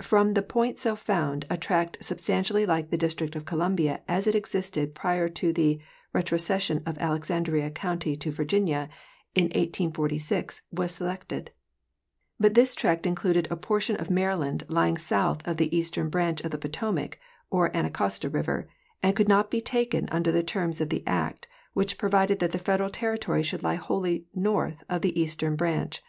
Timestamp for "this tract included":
12.54-13.48